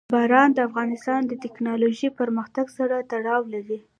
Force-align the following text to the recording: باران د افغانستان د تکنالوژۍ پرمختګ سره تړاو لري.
باران 0.13 0.49
د 0.53 0.59
افغانستان 0.69 1.21
د 1.27 1.33
تکنالوژۍ 1.43 2.09
پرمختګ 2.19 2.65
سره 2.77 2.95
تړاو 3.11 3.41
لري. 3.53 3.79